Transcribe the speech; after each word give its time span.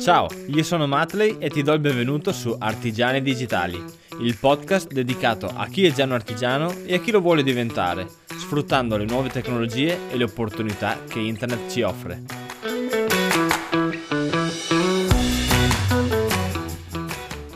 Ciao, 0.00 0.28
io 0.48 0.62
sono 0.64 0.86
Matley 0.88 1.36
e 1.38 1.48
ti 1.48 1.62
do 1.62 1.72
il 1.72 1.80
benvenuto 1.80 2.32
su 2.32 2.56
Artigiani 2.58 3.22
Digitali, 3.22 3.82
il 4.20 4.36
podcast 4.36 4.90
dedicato 4.90 5.46
a 5.46 5.66
chi 5.66 5.86
è 5.86 5.92
già 5.92 6.04
un 6.04 6.12
artigiano 6.12 6.72
e 6.84 6.94
a 6.94 7.00
chi 7.00 7.12
lo 7.12 7.20
vuole 7.20 7.44
diventare, 7.44 8.08
sfruttando 8.26 8.96
le 8.96 9.04
nuove 9.04 9.28
tecnologie 9.28 10.10
e 10.10 10.16
le 10.16 10.24
opportunità 10.24 11.04
che 11.08 11.20
internet 11.20 11.70
ci 11.70 11.82
offre. 11.82 12.22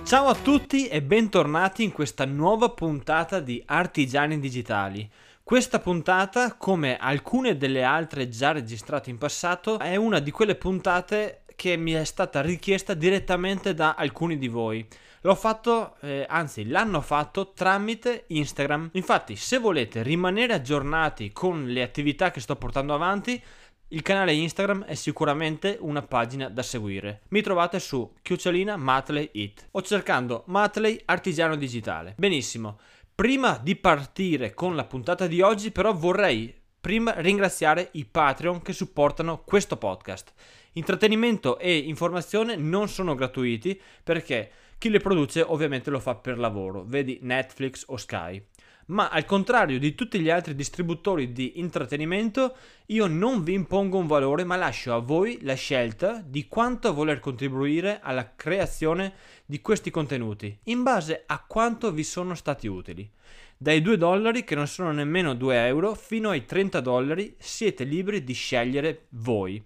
Ciao 0.04 0.26
a 0.26 0.34
tutti 0.34 0.86
e 0.88 1.02
bentornati 1.02 1.82
in 1.84 1.92
questa 1.92 2.24
nuova 2.24 2.68
puntata 2.70 3.40
di 3.40 3.62
Artigiani 3.64 4.38
Digitali. 4.38 5.08
Questa 5.50 5.80
puntata, 5.80 6.54
come 6.54 6.96
alcune 6.96 7.56
delle 7.56 7.82
altre 7.82 8.28
già 8.28 8.52
registrate 8.52 9.10
in 9.10 9.18
passato, 9.18 9.80
è 9.80 9.96
una 9.96 10.20
di 10.20 10.30
quelle 10.30 10.54
puntate 10.54 11.42
che 11.56 11.76
mi 11.76 11.90
è 11.90 12.04
stata 12.04 12.40
richiesta 12.40 12.94
direttamente 12.94 13.74
da 13.74 13.94
alcuni 13.94 14.38
di 14.38 14.46
voi. 14.46 14.86
L'ho 15.22 15.34
fatto, 15.34 15.96
eh, 16.02 16.24
anzi 16.28 16.68
l'hanno 16.68 17.00
fatto 17.00 17.50
tramite 17.50 18.26
Instagram. 18.28 18.90
Infatti 18.92 19.34
se 19.34 19.58
volete 19.58 20.04
rimanere 20.04 20.54
aggiornati 20.54 21.32
con 21.32 21.66
le 21.66 21.82
attività 21.82 22.30
che 22.30 22.38
sto 22.38 22.54
portando 22.54 22.94
avanti, 22.94 23.42
il 23.88 24.02
canale 24.02 24.32
Instagram 24.32 24.84
è 24.84 24.94
sicuramente 24.94 25.76
una 25.80 26.02
pagina 26.02 26.48
da 26.48 26.62
seguire. 26.62 27.22
Mi 27.30 27.42
trovate 27.42 27.80
su 27.80 28.08
chiocciolina 28.22 28.76
Matley 28.76 29.30
It 29.32 29.66
o 29.72 29.82
cercando 29.82 30.44
Matley 30.46 31.02
Artigiano 31.06 31.56
Digitale. 31.56 32.14
Benissimo. 32.16 32.78
Prima 33.20 33.60
di 33.62 33.76
partire 33.76 34.54
con 34.54 34.74
la 34.74 34.86
puntata 34.86 35.26
di 35.26 35.42
oggi 35.42 35.70
però 35.72 35.92
vorrei 35.92 36.54
prima 36.80 37.12
ringraziare 37.20 37.90
i 37.92 38.06
Patreon 38.06 38.62
che 38.62 38.72
supportano 38.72 39.42
questo 39.44 39.76
podcast. 39.76 40.32
Intrattenimento 40.72 41.58
e 41.58 41.76
informazione 41.76 42.56
non 42.56 42.88
sono 42.88 43.14
gratuiti 43.14 43.78
perché 44.02 44.50
chi 44.78 44.88
le 44.88 45.00
produce 45.00 45.42
ovviamente 45.42 45.90
lo 45.90 46.00
fa 46.00 46.14
per 46.14 46.38
lavoro, 46.38 46.82
vedi 46.86 47.18
Netflix 47.20 47.84
o 47.88 47.98
Sky. 47.98 48.42
Ma 48.90 49.08
al 49.08 49.24
contrario 49.24 49.78
di 49.78 49.94
tutti 49.94 50.18
gli 50.18 50.30
altri 50.30 50.56
distributori 50.56 51.32
di 51.32 51.60
intrattenimento, 51.60 52.56
io 52.86 53.06
non 53.06 53.44
vi 53.44 53.52
impongo 53.52 53.98
un 53.98 54.08
valore, 54.08 54.42
ma 54.42 54.56
lascio 54.56 54.92
a 54.92 54.98
voi 54.98 55.38
la 55.42 55.54
scelta 55.54 56.20
di 56.26 56.48
quanto 56.48 56.92
voler 56.92 57.20
contribuire 57.20 58.00
alla 58.02 58.34
creazione 58.34 59.12
di 59.46 59.60
questi 59.60 59.90
contenuti, 59.90 60.58
in 60.64 60.82
base 60.82 61.22
a 61.24 61.44
quanto 61.46 61.92
vi 61.92 62.02
sono 62.02 62.34
stati 62.34 62.66
utili. 62.66 63.08
Dai 63.56 63.80
2 63.80 63.96
dollari, 63.96 64.42
che 64.42 64.56
non 64.56 64.66
sono 64.66 64.90
nemmeno 64.90 65.34
2 65.34 65.66
euro, 65.66 65.94
fino 65.94 66.30
ai 66.30 66.44
30 66.44 66.80
dollari 66.80 67.36
siete 67.38 67.84
liberi 67.84 68.24
di 68.24 68.32
scegliere 68.32 69.06
voi. 69.10 69.62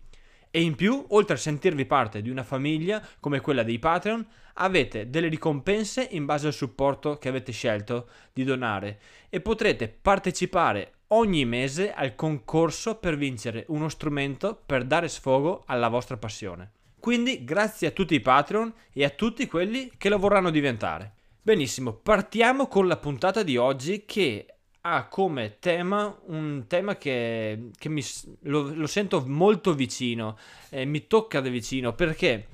E 0.57 0.61
in 0.61 0.77
più, 0.77 1.05
oltre 1.09 1.35
a 1.35 1.37
sentirvi 1.37 1.85
parte 1.85 2.23
di 2.23 2.31
una 2.31 2.45
famiglia 2.45 3.05
come 3.19 3.41
quella 3.41 3.65
dei 3.65 3.81
Patreon, 3.81 4.25
avete 4.55 5.11
delle 5.11 5.27
ricompense 5.27 6.07
in 6.13 6.27
base 6.27 6.47
al 6.47 6.53
supporto 6.53 7.19
che 7.19 7.29
avete 7.29 7.51
scelto 7.51 8.07
di 8.33 8.45
donare 8.45 9.01
e 9.31 9.41
potrete 9.41 9.89
partecipare 9.89 10.99
ogni 11.09 11.45
mese 11.45 11.93
al 11.93 12.15
concorso 12.15 12.99
per 12.99 13.17
vincere 13.17 13.65
uno 13.71 13.89
strumento 13.89 14.57
per 14.65 14.85
dare 14.85 15.09
sfogo 15.09 15.65
alla 15.67 15.89
vostra 15.89 16.19
passione. 16.19 16.71
Quindi 17.01 17.43
grazie 17.43 17.89
a 17.89 17.91
tutti 17.91 18.15
i 18.15 18.21
Patreon 18.21 18.73
e 18.93 19.03
a 19.03 19.11
tutti 19.11 19.49
quelli 19.49 19.91
che 19.99 20.09
lo 20.09 20.19
vorranno 20.19 20.51
diventare. 20.51 21.15
Benissimo, 21.43 21.95
partiamo 21.95 22.69
con 22.69 22.87
la 22.87 22.97
puntata 22.97 23.43
di 23.43 23.57
oggi 23.57 24.05
che 24.07 24.54
ha 24.87 25.07
come 25.09 25.57
tema 25.61 26.15
un 26.27 26.65
tema 26.67 26.97
che, 26.97 27.71
che 27.77 27.89
mi, 27.89 28.03
lo, 28.43 28.75
lo, 28.75 28.87
sento 28.87 29.25
molto 29.27 29.73
vicino, 29.73 30.37
eh, 30.69 30.85
mi 30.85 31.07
tocca 31.07 31.41
da 31.41 31.49
vicino, 31.49 31.95
perché? 31.95 32.49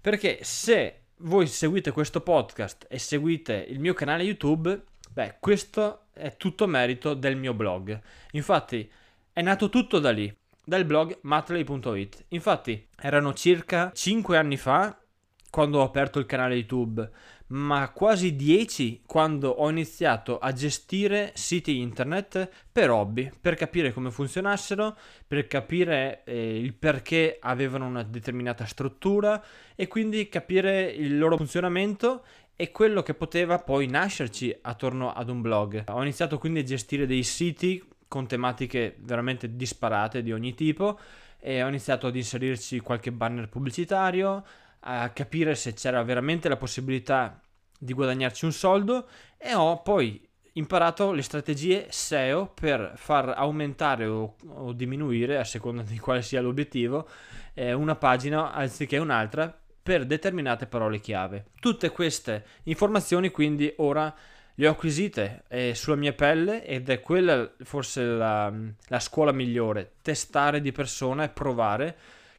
Perché 0.00 0.40
se 0.42 1.02
voi 1.18 1.46
seguite 1.46 1.92
questo 1.92 2.20
podcast 2.22 2.86
e 2.88 2.98
seguite 2.98 3.64
il 3.68 3.78
mio 3.78 3.94
canale 3.94 4.24
YouTube, 4.24 4.82
beh, 5.10 5.36
questo 5.38 6.06
è 6.12 6.36
tutto 6.36 6.66
merito 6.66 7.14
del 7.14 7.36
mio 7.36 7.54
blog. 7.54 8.00
Infatti 8.32 8.90
è 9.32 9.40
nato 9.40 9.68
tutto 9.68 10.00
da 10.00 10.10
lì, 10.10 10.34
dal 10.64 10.84
blog 10.84 11.18
matley.it. 11.22 12.24
Infatti 12.28 12.88
erano 13.00 13.32
circa 13.32 13.92
5 13.94 14.36
anni 14.36 14.56
fa 14.56 14.98
quando 15.56 15.78
ho 15.78 15.84
aperto 15.84 16.18
il 16.18 16.26
canale 16.26 16.54
YouTube 16.54 17.10
ma 17.46 17.88
quasi 17.88 18.36
10 18.36 19.04
quando 19.06 19.48
ho 19.48 19.70
iniziato 19.70 20.36
a 20.36 20.52
gestire 20.52 21.30
siti 21.34 21.78
internet 21.78 22.46
per 22.70 22.90
hobby, 22.90 23.32
per 23.40 23.54
capire 23.54 23.90
come 23.90 24.10
funzionassero, 24.10 24.94
per 25.26 25.46
capire 25.46 26.24
eh, 26.24 26.58
il 26.58 26.74
perché 26.74 27.38
avevano 27.40 27.86
una 27.86 28.02
determinata 28.02 28.66
struttura 28.66 29.42
e 29.74 29.88
quindi 29.88 30.28
capire 30.28 30.90
il 30.90 31.16
loro 31.16 31.38
funzionamento 31.38 32.22
e 32.54 32.70
quello 32.70 33.02
che 33.02 33.14
poteva 33.14 33.58
poi 33.58 33.86
nascerci 33.86 34.54
attorno 34.60 35.10
ad 35.14 35.30
un 35.30 35.40
blog. 35.40 35.84
Ho 35.88 36.02
iniziato 36.02 36.36
quindi 36.36 36.60
a 36.60 36.64
gestire 36.64 37.06
dei 37.06 37.22
siti 37.22 37.82
con 38.06 38.26
tematiche 38.26 38.96
veramente 38.98 39.56
disparate 39.56 40.22
di 40.22 40.32
ogni 40.32 40.52
tipo 40.52 40.98
e 41.38 41.62
ho 41.62 41.68
iniziato 41.68 42.08
ad 42.08 42.16
inserirci 42.16 42.80
qualche 42.80 43.12
banner 43.12 43.48
pubblicitario, 43.48 44.44
a 44.88 45.08
capire 45.10 45.54
se 45.54 45.72
c'era 45.74 46.02
veramente 46.02 46.48
la 46.48 46.56
possibilità 46.56 47.40
di 47.78 47.92
guadagnarci 47.92 48.44
un 48.44 48.52
soldo 48.52 49.08
e 49.36 49.52
ho 49.54 49.82
poi 49.82 50.24
imparato 50.52 51.12
le 51.12 51.22
strategie 51.22 51.86
SEO 51.90 52.46
per 52.54 52.92
far 52.96 53.34
aumentare 53.36 54.06
o, 54.06 54.36
o 54.46 54.72
diminuire, 54.72 55.38
a 55.38 55.44
seconda 55.44 55.82
di 55.82 55.98
quale 55.98 56.22
sia 56.22 56.40
l'obiettivo, 56.40 57.08
eh, 57.54 57.72
una 57.72 57.96
pagina 57.96 58.52
anziché 58.52 58.96
un'altra 58.98 59.54
per 59.82 60.06
determinate 60.06 60.66
parole 60.66 61.00
chiave. 61.00 61.46
Tutte 61.60 61.90
queste 61.90 62.44
informazioni 62.64 63.30
quindi 63.30 63.72
ora 63.78 64.14
le 64.54 64.68
ho 64.68 64.70
acquisite 64.70 65.42
eh, 65.48 65.74
sulla 65.74 65.96
mia 65.96 66.14
pelle 66.14 66.64
ed 66.64 66.88
è 66.88 67.00
quella 67.00 67.50
forse 67.62 68.02
la, 68.02 68.52
la 68.86 69.00
scuola 69.00 69.32
migliore, 69.32 69.96
testare 70.00 70.60
di 70.60 70.72
persona 70.72 71.24
e 71.24 71.28
provare 71.28 71.96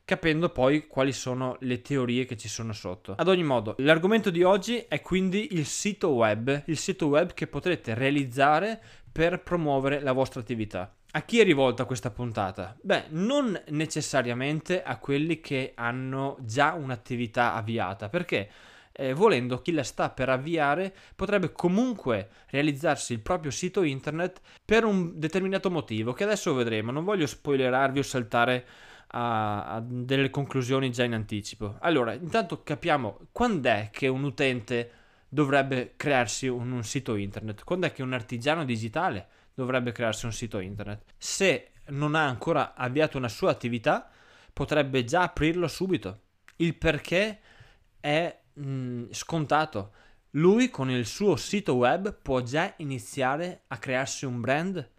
capendo 0.08 0.48
poi 0.48 0.88
quali 0.88 1.12
sono 1.12 1.58
le 1.60 1.82
teorie 1.82 2.24
che 2.24 2.38
ci 2.38 2.48
sono 2.48 2.72
sotto. 2.72 3.16
Ad 3.18 3.28
ogni 3.28 3.44
modo, 3.44 3.76
l'argomento 3.80 4.30
di 4.30 4.42
oggi 4.42 4.86
è 4.88 5.02
quindi 5.02 5.50
il 5.52 5.66
sito 5.66 6.12
web, 6.12 6.64
il 6.68 6.78
sito 6.78 7.08
web 7.08 7.34
che 7.34 7.46
potrete 7.46 7.94
realizzare 7.94 8.82
per 9.12 9.44
promuovere 9.44 10.00
la 10.00 10.14
vostra 10.14 10.40
attività. 10.40 10.96
A 11.12 11.24
chi 11.24 11.42
è 11.42 11.44
rivolta 11.44 11.84
questa 11.84 12.10
puntata? 12.10 12.78
Beh, 12.82 13.08
non 13.10 13.62
necessariamente 13.68 14.82
a 14.82 14.98
quelli 14.98 15.42
che 15.42 15.74
hanno 15.76 16.38
già 16.40 16.72
un'attività 16.72 17.54
avviata, 17.54 18.08
perché 18.08 18.50
eh, 18.94 19.14
volendo 19.14 19.62
chi 19.62 19.74
la 19.74 19.84
sta 19.84 20.10
per 20.10 20.30
avviare 20.30 20.96
potrebbe 21.18 21.52
comunque 21.52 22.30
realizzarsi 22.50 23.12
il 23.12 23.20
proprio 23.20 23.52
sito 23.52 23.84
internet 23.84 24.40
per 24.64 24.86
un 24.86 25.20
determinato 25.20 25.70
motivo 25.70 26.14
che 26.14 26.24
adesso 26.24 26.54
vedremo. 26.54 26.94
Non 26.94 27.04
voglio 27.04 27.28
spoilerarvi 27.28 28.00
o 28.00 28.04
saltare 28.04 28.66
a, 29.08 29.66
a 29.76 29.80
delle 29.82 30.30
conclusioni 30.30 30.92
già 30.92 31.04
in 31.04 31.14
anticipo. 31.14 31.78
Allora, 31.80 32.14
intanto 32.14 32.64
capiamo 32.64 33.28
quando 33.32 33.70
è 33.70 33.90
che 33.92 34.08
un 34.08 34.24
utente 34.24 34.92
dovrebbe 35.30 35.94
crearsi 35.96 36.48
un, 36.48 36.72
un 36.72 36.84
sito 36.84 37.16
internet, 37.16 37.64
quando 37.64 37.88
è 37.88 37.92
che 37.92 38.04
un 38.04 38.14
artigiano 38.14 38.66
digitale 38.66 39.28
dovrebbe 39.54 39.92
crearsi 39.92 40.26
un 40.26 40.34
sito 40.34 40.60
internet. 40.60 41.04
Se 41.18 41.72
non 41.88 42.16
ha 42.16 42.26
ancora 42.26 42.76
avviato 42.76 43.18
una 43.18 43.30
sua 43.30 43.52
attività, 43.52 44.10
potrebbe 44.54 45.04
già 45.04 45.24
aprirlo 45.24 45.68
subito. 45.68 46.22
Il 46.58 46.76
perché 46.76 47.40
è 48.00 48.40
mh, 48.54 49.06
scontato. 49.12 49.94
Lui 50.32 50.70
con 50.70 50.90
il 50.90 51.06
suo 51.06 51.36
sito 51.36 51.76
web 51.76 52.14
può 52.14 52.42
già 52.42 52.74
iniziare 52.78 53.64
a 53.68 53.78
crearsi 53.78 54.26
un 54.26 54.42
brand, 54.42 54.90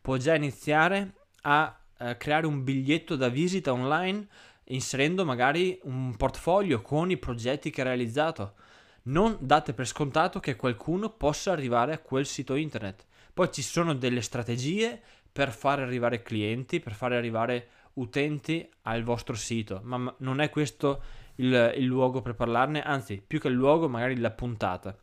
può 0.00 0.16
già 0.16 0.34
iniziare 0.34 1.12
a 1.42 1.78
eh, 1.98 2.16
creare 2.16 2.46
un 2.46 2.64
biglietto 2.64 3.16
da 3.16 3.28
visita 3.28 3.72
online 3.72 4.26
inserendo 4.68 5.24
magari 5.24 5.78
un 5.84 6.16
portfolio 6.16 6.82
con 6.82 7.10
i 7.10 7.16
progetti 7.16 7.70
che 7.70 7.82
ha 7.82 7.84
realizzato. 7.84 8.54
Non 9.02 9.36
date 9.40 9.72
per 9.72 9.86
scontato 9.86 10.40
che 10.40 10.56
qualcuno 10.56 11.10
possa 11.10 11.52
arrivare 11.52 11.92
a 11.92 11.98
quel 11.98 12.26
sito 12.26 12.54
internet. 12.54 13.04
Poi 13.32 13.52
ci 13.52 13.62
sono 13.62 13.94
delle 13.94 14.22
strategie 14.22 15.00
per 15.30 15.52
fare 15.52 15.82
arrivare 15.82 16.22
clienti, 16.22 16.80
per 16.80 16.94
fare 16.94 17.16
arrivare 17.16 17.68
utenti 17.94 18.68
al 18.82 19.02
vostro 19.02 19.34
sito, 19.34 19.80
ma 19.84 20.12
non 20.18 20.40
è 20.40 20.50
questo 20.50 21.02
il, 21.36 21.74
il 21.76 21.84
luogo 21.84 22.20
per 22.20 22.34
parlarne, 22.34 22.82
anzi 22.82 23.22
più 23.24 23.38
che 23.38 23.48
il 23.48 23.54
luogo 23.54 23.88
magari 23.88 24.16
la 24.16 24.30
puntata. 24.30 24.96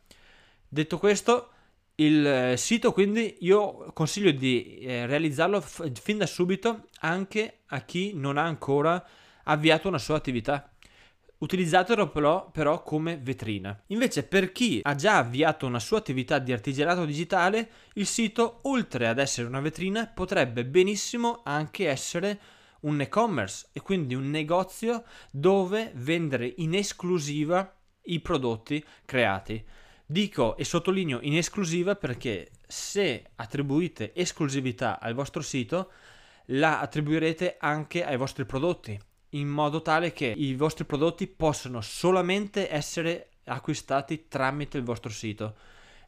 Detto 0.68 0.98
questo, 0.98 1.50
il 1.96 2.26
eh, 2.26 2.56
sito 2.56 2.92
quindi 2.92 3.36
io 3.40 3.90
consiglio 3.92 4.32
di 4.32 4.78
eh, 4.78 5.06
realizzarlo 5.06 5.60
fin 5.60 6.18
da 6.18 6.26
subito 6.26 6.88
anche 7.00 7.60
a 7.66 7.80
chi 7.82 8.12
non 8.14 8.36
ha 8.36 8.44
ancora 8.44 9.04
avviato 9.44 9.88
una 9.88 9.98
sua 9.98 10.16
attività. 10.16 10.68
Utilizzatelo 11.36 12.08
però, 12.08 12.50
però, 12.50 12.82
come 12.82 13.18
vetrina. 13.18 13.78
Invece 13.88 14.22
per 14.22 14.50
chi 14.50 14.80
ha 14.82 14.94
già 14.94 15.18
avviato 15.18 15.66
una 15.66 15.80
sua 15.80 15.98
attività 15.98 16.38
di 16.38 16.52
artigianato 16.52 17.04
digitale, 17.04 17.70
il 17.94 18.06
sito 18.06 18.60
oltre 18.62 19.08
ad 19.08 19.18
essere 19.18 19.46
una 19.46 19.60
vetrina 19.60 20.06
potrebbe 20.06 20.64
benissimo 20.64 21.42
anche 21.44 21.88
essere 21.88 22.40
un 22.80 23.00
e-commerce 23.00 23.66
e 23.72 23.82
quindi 23.82 24.14
un 24.14 24.30
negozio 24.30 25.04
dove 25.30 25.92
vendere 25.96 26.50
in 26.58 26.74
esclusiva 26.74 27.74
i 28.04 28.20
prodotti 28.20 28.82
creati. 29.04 29.62
Dico 30.06 30.56
e 30.56 30.64
sottolineo 30.64 31.20
in 31.22 31.36
esclusiva 31.36 31.94
perché 31.94 32.50
se 32.66 33.30
attribuite 33.36 34.12
esclusività 34.14 35.00
al 35.00 35.14
vostro 35.14 35.40
sito, 35.40 35.90
la 36.48 36.80
attribuirete 36.80 37.56
anche 37.58 38.04
ai 38.04 38.18
vostri 38.18 38.44
prodotti, 38.44 38.98
in 39.30 39.48
modo 39.48 39.80
tale 39.80 40.12
che 40.12 40.26
i 40.26 40.54
vostri 40.54 40.84
prodotti 40.84 41.26
possono 41.26 41.80
solamente 41.80 42.70
essere 42.70 43.28
acquistati 43.44 44.26
tramite 44.28 44.76
il 44.76 44.84
vostro 44.84 45.10
sito. 45.10 45.54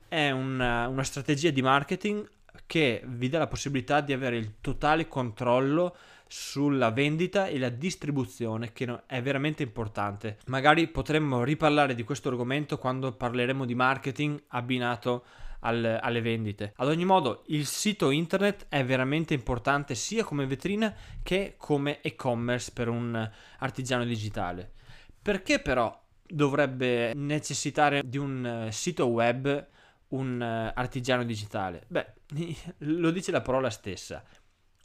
È 0.09 0.31
una, 0.31 0.89
una 0.89 1.03
strategia 1.03 1.51
di 1.51 1.63
marketing 1.63 2.29
che 2.67 3.03
vi 3.05 3.29
dà 3.29 3.39
la 3.39 3.47
possibilità 3.47 4.01
di 4.01 4.13
avere 4.13 4.37
il 4.37 4.61
totale 4.61 5.09
controllo 5.09 5.97
sulla 6.29 6.91
vendita 6.91 7.47
e 7.47 7.59
la 7.59 7.69
distribuzione 7.69 8.73
che 8.73 9.03
è 9.07 9.23
veramente 9.23 9.63
importante. 9.63 10.39
Magari 10.47 10.89
potremmo 10.89 11.45
riparlare 11.45 11.95
di 11.95 12.05
questo 12.05 12.29
argomento 12.29 12.79
quando 12.79 13.13
parleremo 13.13 13.65
di 13.65 13.75
marketing 13.75 14.43
abbinato 14.49 15.25
al, 15.61 15.99
alle 16.01 16.21
vendite. 16.21 16.73
Ad 16.77 16.89
ogni 16.89 17.05
modo, 17.05 17.45
il 17.47 17.67
sito 17.67 18.11
internet 18.11 18.67
è 18.69 18.85
veramente 18.85 19.35
importante 19.35 19.95
sia 19.95 20.25
come 20.25 20.47
vetrina 20.47 20.95
che 21.23 21.55
come 21.57 22.01
e-commerce 22.01 22.71
per 22.73 22.89
un 22.89 23.31
artigiano 23.59 24.05
digitale. 24.05 24.73
Perché 25.21 25.61
però 25.61 26.03
dovrebbe 26.29 27.13
necessitare 27.15 28.03
di 28.05 28.19
un 28.19 28.69
sito 28.71 29.07
web 29.07 29.67
un 30.09 30.41
artigiano 30.43 31.25
digitale? 31.25 31.85
Beh, 31.89 32.07
lo 32.79 33.11
dice 33.11 33.33
la 33.33 33.43
parola 33.43 33.71
stessa 33.71 34.23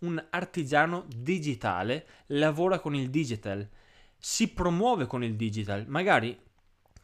un 0.02 0.24
artigiano 0.30 1.06
digitale 1.08 2.08
lavora 2.28 2.80
con 2.80 2.96
il 2.96 3.10
digital, 3.10 3.68
si 4.18 4.50
promuove 4.50 5.08
con 5.08 5.24
il 5.24 5.36
digital. 5.36 5.86
Magari 5.88 6.40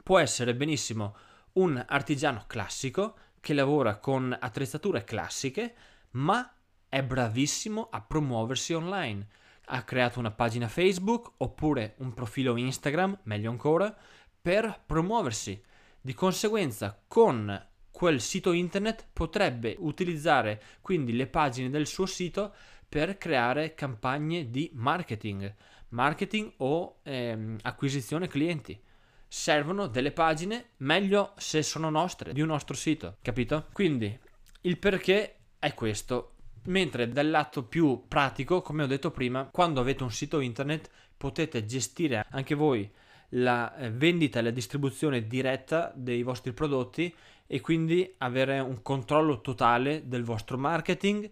può 0.03 0.19
essere 0.19 0.55
benissimo 0.55 1.15
un 1.53 1.83
artigiano 1.87 2.43
classico 2.47 3.17
che 3.39 3.53
lavora 3.53 3.97
con 3.97 4.35
attrezzature 4.39 5.03
classiche, 5.03 5.75
ma 6.11 6.51
è 6.87 7.03
bravissimo 7.03 7.89
a 7.91 8.01
promuoversi 8.01 8.73
online. 8.73 9.27
Ha 9.65 9.83
creato 9.83 10.19
una 10.19 10.31
pagina 10.31 10.67
Facebook 10.67 11.33
oppure 11.37 11.95
un 11.97 12.13
profilo 12.13 12.55
Instagram, 12.55 13.19
meglio 13.23 13.49
ancora, 13.49 13.95
per 14.41 14.83
promuoversi. 14.85 15.61
Di 15.99 16.13
conseguenza, 16.13 17.01
con 17.07 17.67
quel 17.91 18.21
sito 18.21 18.51
internet 18.51 19.07
potrebbe 19.11 19.75
utilizzare 19.79 20.61
quindi 20.81 21.13
le 21.13 21.25
pagine 21.25 21.71
del 21.71 21.87
suo 21.87 22.05
sito 22.05 22.53
per 22.89 23.17
creare 23.17 23.73
campagne 23.73 24.49
di 24.49 24.71
marketing, 24.73 25.53
marketing 25.89 26.53
o 26.57 26.99
ehm, 27.03 27.57
acquisizione 27.63 28.27
clienti. 28.27 28.79
Servono 29.27 29.87
delle 29.87 30.11
pagine, 30.11 30.69
meglio 30.77 31.33
se 31.37 31.61
sono 31.61 31.89
nostre, 31.89 32.31
di 32.31 32.41
un 32.41 32.47
nostro 32.47 32.75
sito, 32.75 33.17
capito? 33.21 33.67
Quindi 33.73 34.17
il 34.61 34.77
perché 34.77 35.35
è 35.59 35.73
questo. 35.73 36.33
Mentre 36.67 37.07
dal 37.07 37.29
lato 37.29 37.63
più 37.63 38.05
pratico, 38.07 38.61
come 38.61 38.83
ho 38.83 38.87
detto 38.87 39.11
prima, 39.11 39.45
quando 39.45 39.79
avete 39.79 40.03
un 40.03 40.11
sito 40.11 40.41
internet 40.41 40.89
potete 41.15 41.65
gestire 41.65 42.25
anche 42.29 42.55
voi 42.55 42.89
la 43.31 43.75
eh, 43.75 43.89
vendita 43.89 44.39
e 44.39 44.41
la 44.41 44.51
distribuzione 44.51 45.27
diretta 45.27 45.91
dei 45.95 46.23
vostri 46.23 46.53
prodotti 46.53 47.13
e 47.45 47.61
quindi 47.61 48.13
avere 48.19 48.59
un 48.59 48.81
controllo 48.81 49.41
totale 49.41 50.07
del 50.07 50.23
vostro 50.23 50.57
marketing 50.57 51.29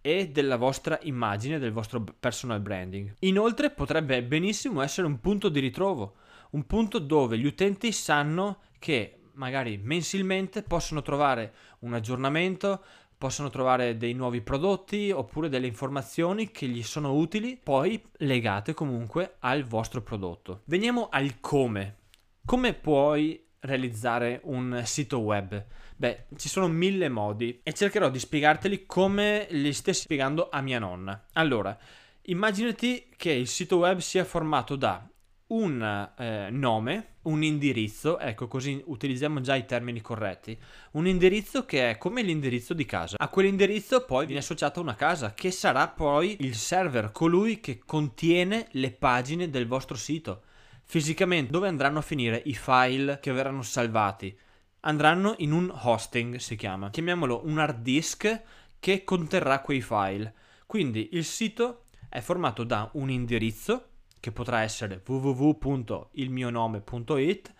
e 0.00 0.28
della 0.28 0.56
vostra 0.56 0.98
immagine, 1.02 1.58
del 1.58 1.72
vostro 1.72 2.04
personal 2.18 2.60
branding. 2.60 3.14
Inoltre 3.20 3.70
potrebbe 3.70 4.22
benissimo 4.22 4.80
essere 4.82 5.06
un 5.06 5.20
punto 5.20 5.48
di 5.48 5.60
ritrovo, 5.60 6.16
un 6.50 6.66
punto 6.66 6.98
dove 6.98 7.38
gli 7.38 7.46
utenti 7.46 7.92
sanno 7.92 8.60
che 8.78 9.20
magari 9.34 9.78
mensilmente 9.82 10.62
possono 10.62 11.02
trovare 11.02 11.54
un 11.80 11.94
aggiornamento, 11.94 12.82
possono 13.16 13.50
trovare 13.50 13.96
dei 13.96 14.12
nuovi 14.12 14.40
prodotti 14.40 15.10
oppure 15.10 15.48
delle 15.48 15.66
informazioni 15.66 16.50
che 16.50 16.66
gli 16.66 16.82
sono 16.82 17.14
utili, 17.14 17.58
poi 17.60 18.00
legate 18.18 18.74
comunque 18.74 19.36
al 19.40 19.64
vostro 19.64 20.02
prodotto. 20.02 20.62
Veniamo 20.64 21.08
al 21.10 21.40
come. 21.40 21.96
Come 22.44 22.74
puoi 22.74 23.47
realizzare 23.60 24.40
un 24.44 24.82
sito 24.84 25.18
web? 25.18 25.64
Beh, 25.96 26.26
ci 26.36 26.48
sono 26.48 26.68
mille 26.68 27.08
modi 27.08 27.60
e 27.62 27.72
cercherò 27.72 28.08
di 28.08 28.18
spiegarteli 28.18 28.86
come 28.86 29.46
li 29.50 29.72
stessi 29.72 30.02
spiegando 30.02 30.48
a 30.50 30.60
mia 30.60 30.78
nonna. 30.78 31.26
Allora, 31.32 31.76
immaginati 32.22 33.08
che 33.16 33.32
il 33.32 33.48
sito 33.48 33.78
web 33.78 33.98
sia 33.98 34.24
formato 34.24 34.76
da 34.76 35.08
un 35.48 36.10
eh, 36.18 36.48
nome, 36.50 37.14
un 37.22 37.42
indirizzo, 37.42 38.18
ecco 38.18 38.48
così 38.48 38.82
utilizziamo 38.84 39.40
già 39.40 39.54
i 39.54 39.66
termini 39.66 40.00
corretti, 40.00 40.56
un 40.92 41.06
indirizzo 41.06 41.64
che 41.64 41.90
è 41.90 41.98
come 41.98 42.22
l'indirizzo 42.22 42.74
di 42.74 42.84
casa. 42.84 43.16
A 43.18 43.28
quell'indirizzo 43.28 44.04
poi 44.04 44.26
viene 44.26 44.40
associata 44.40 44.80
una 44.80 44.94
casa 44.94 45.32
che 45.34 45.50
sarà 45.50 45.88
poi 45.88 46.36
il 46.40 46.54
server, 46.54 47.12
colui 47.12 47.60
che 47.60 47.78
contiene 47.84 48.68
le 48.72 48.90
pagine 48.90 49.48
del 49.50 49.66
vostro 49.66 49.96
sito. 49.96 50.42
Fisicamente 50.90 51.52
dove 51.52 51.68
andranno 51.68 51.98
a 51.98 52.02
finire 52.02 52.40
i 52.46 52.54
file 52.54 53.18
che 53.20 53.30
verranno 53.30 53.60
salvati, 53.60 54.34
andranno 54.80 55.34
in 55.36 55.52
un 55.52 55.70
hosting, 55.70 56.36
si 56.36 56.56
chiama. 56.56 56.88
Chiamiamolo 56.88 57.42
un 57.44 57.58
hard 57.58 57.82
disk 57.82 58.42
che 58.80 59.04
conterrà 59.04 59.60
quei 59.60 59.82
file. 59.82 60.32
Quindi 60.64 61.10
il 61.12 61.26
sito 61.26 61.88
è 62.08 62.20
formato 62.20 62.64
da 62.64 62.88
un 62.94 63.10
indirizzo 63.10 63.88
che 64.18 64.32
potrà 64.32 64.62
essere 64.62 65.02
www.ilmionome.it 65.06 67.54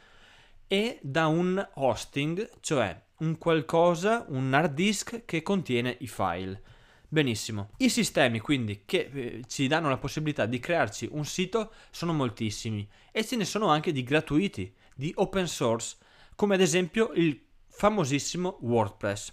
e 0.66 0.98
da 1.02 1.26
un 1.26 1.68
hosting, 1.74 2.50
cioè 2.60 2.98
un 3.18 3.36
qualcosa, 3.36 4.24
un 4.28 4.54
hard 4.54 4.72
disk 4.72 5.26
che 5.26 5.42
contiene 5.42 5.98
i 6.00 6.06
file. 6.06 6.62
Benissimo. 7.10 7.70
I 7.78 7.88
sistemi 7.88 8.38
quindi 8.38 8.82
che 8.84 9.10
eh, 9.10 9.42
ci 9.48 9.66
danno 9.66 9.88
la 9.88 9.96
possibilità 9.96 10.44
di 10.44 10.58
crearci 10.58 11.08
un 11.10 11.24
sito 11.24 11.72
sono 11.90 12.12
moltissimi 12.12 12.86
e 13.10 13.24
ce 13.24 13.36
ne 13.36 13.46
sono 13.46 13.68
anche 13.68 13.92
di 13.92 14.02
gratuiti, 14.02 14.74
di 14.94 15.10
open 15.16 15.46
source 15.46 15.96
come 16.34 16.54
ad 16.54 16.60
esempio 16.60 17.12
il 17.14 17.40
famosissimo 17.66 18.58
WordPress. 18.60 19.32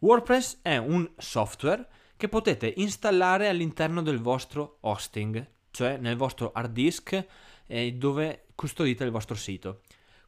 WordPress 0.00 0.58
è 0.60 0.76
un 0.76 1.10
software 1.16 1.88
che 2.18 2.28
potete 2.28 2.74
installare 2.76 3.48
all'interno 3.48 4.02
del 4.02 4.20
vostro 4.20 4.76
hosting, 4.80 5.44
cioè 5.70 5.96
nel 5.96 6.16
vostro 6.16 6.52
hard 6.52 6.72
disk 6.72 7.26
eh, 7.66 7.92
dove 7.94 8.48
custodite 8.54 9.04
il 9.04 9.10
vostro 9.10 9.36
sito. 9.36 9.80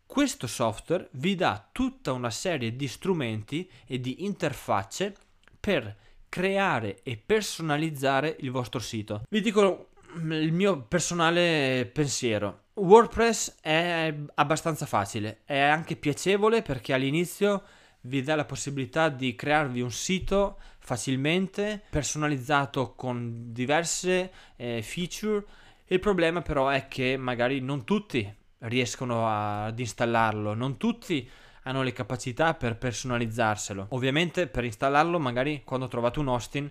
Questo 0.06 0.46
software 0.46 1.10
vi 1.12 1.34
dà 1.34 1.68
tutta 1.70 2.12
una 2.12 2.30
serie 2.30 2.74
di 2.74 2.88
strumenti 2.88 3.70
e 3.86 4.00
di 4.00 4.24
interfacce 4.24 5.14
per 5.60 5.94
creare 6.28 7.00
e 7.02 7.16
personalizzare 7.16 8.36
il 8.40 8.50
vostro 8.50 8.80
sito. 8.80 9.22
Vi 9.28 9.40
dico 9.40 9.88
il 10.14 10.52
mio 10.52 10.82
personale 10.82 11.88
pensiero. 11.92 12.64
WordPress 12.74 13.56
è 13.60 14.14
abbastanza 14.34 14.86
facile, 14.86 15.40
è 15.44 15.58
anche 15.58 15.96
piacevole 15.96 16.62
perché 16.62 16.92
all'inizio 16.92 17.62
vi 18.02 18.22
dà 18.22 18.36
la 18.36 18.44
possibilità 18.44 19.08
di 19.08 19.34
crearvi 19.34 19.80
un 19.80 19.90
sito 19.90 20.58
facilmente, 20.78 21.82
personalizzato 21.90 22.94
con 22.94 23.52
diverse 23.52 24.32
eh, 24.56 24.80
feature. 24.82 25.44
Il 25.86 26.00
problema 26.00 26.40
però 26.40 26.68
è 26.68 26.86
che 26.86 27.16
magari 27.16 27.60
non 27.60 27.84
tutti 27.84 28.32
riescono 28.60 29.28
ad 29.28 29.78
installarlo, 29.78 30.54
non 30.54 30.76
tutti 30.76 31.28
hanno 31.68 31.82
le 31.82 31.92
capacità 31.92 32.54
per 32.54 32.78
personalizzarselo. 32.78 33.88
Ovviamente 33.90 34.46
per 34.46 34.64
installarlo 34.64 35.18
magari 35.18 35.62
quando 35.64 35.86
trovate 35.86 36.18
un 36.18 36.28
hosting 36.28 36.70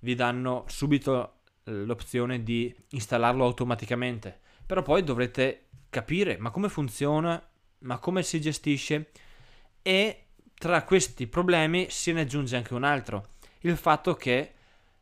vi 0.00 0.14
danno 0.14 0.64
subito 0.68 1.40
l'opzione 1.64 2.42
di 2.42 2.74
installarlo 2.90 3.44
automaticamente. 3.44 4.40
Però 4.64 4.80
poi 4.80 5.04
dovrete 5.04 5.66
capire 5.90 6.38
ma 6.38 6.50
come 6.50 6.70
funziona, 6.70 7.40
ma 7.80 7.98
come 7.98 8.22
si 8.22 8.40
gestisce 8.40 9.10
e 9.82 10.24
tra 10.54 10.82
questi 10.82 11.26
problemi 11.26 11.86
se 11.90 12.12
ne 12.12 12.22
aggiunge 12.22 12.56
anche 12.56 12.74
un 12.74 12.84
altro, 12.84 13.28
il 13.60 13.76
fatto 13.76 14.14
che 14.14 14.54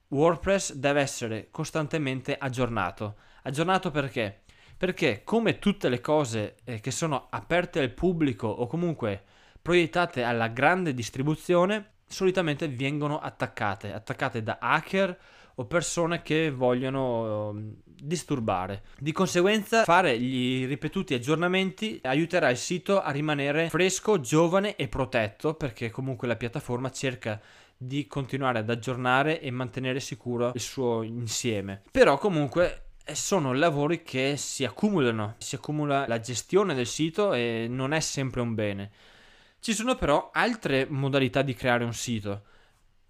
WordPress 0.08 0.74
deve 0.74 1.00
essere 1.00 1.48
costantemente 1.52 2.36
aggiornato. 2.36 3.16
Aggiornato 3.44 3.92
perché? 3.92 4.42
Perché 4.76 5.22
come 5.22 5.60
tutte 5.60 5.88
le 5.88 6.00
cose 6.00 6.56
eh, 6.64 6.80
che 6.80 6.90
sono 6.90 7.28
aperte 7.30 7.80
al 7.80 7.90
pubblico 7.92 8.48
o 8.48 8.66
comunque 8.66 9.24
proiettate 9.66 10.23
alla 10.23 10.46
grande 10.46 10.94
distribuzione, 10.94 11.94
solitamente 12.06 12.68
vengono 12.68 13.18
attaccate, 13.18 13.92
attaccate 13.92 14.40
da 14.42 14.58
hacker 14.61 15.18
o 15.56 15.64
persone 15.64 16.23
che 16.23 16.52
vogliono 16.52 17.49
um, 17.49 17.75
disturbare. 17.85 18.85
Di 18.96 19.11
conseguenza 19.11 19.82
fare 19.82 20.18
gli 20.20 20.66
ripetuti 20.66 21.14
aggiornamenti 21.14 21.99
aiuterà 22.04 22.49
il 22.50 22.58
sito 22.58 23.00
a 23.00 23.11
rimanere 23.11 23.68
fresco, 23.68 24.20
giovane 24.20 24.76
e 24.76 24.87
protetto 24.87 25.54
perché 25.54 25.90
comunque 25.90 26.28
la 26.28 26.37
piattaforma 26.37 26.90
cerca 26.90 27.40
di 27.76 28.06
continuare 28.06 28.61
ad 28.61 28.70
aggiornare 28.70 29.40
e 29.40 29.50
mantenere 29.50 29.99
sicuro 29.99 30.52
il 30.54 30.61
suo 30.61 31.02
insieme. 31.02 31.82
Però 31.90 32.18
comunque 32.18 32.82
sono 33.12 33.52
lavori 33.52 34.02
che 34.02 34.37
si 34.37 34.64
accumulano, 34.64 35.35
si 35.38 35.56
accumula 35.56 36.06
la 36.06 36.20
gestione 36.20 36.75
del 36.75 36.87
sito 36.87 37.32
e 37.32 37.66
non 37.68 37.92
è 37.92 38.00
sempre 38.00 38.40
un 38.40 38.54
bene. 38.54 38.90
Ci 39.58 39.72
sono 39.72 39.94
però 39.96 40.30
altre 40.32 40.86
modalità 40.88 41.42
di 41.42 41.54
creare 41.54 41.84
un 41.84 41.94
sito. 41.94 42.44